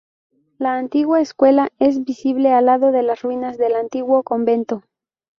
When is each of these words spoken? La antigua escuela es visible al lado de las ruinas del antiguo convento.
La 0.57 0.77
antigua 0.79 1.21
escuela 1.21 1.69
es 1.77 2.03
visible 2.05 2.51
al 2.53 2.65
lado 2.65 2.91
de 2.91 3.03
las 3.03 3.21
ruinas 3.21 3.59
del 3.59 3.75
antiguo 3.75 4.23
convento. 4.23 4.83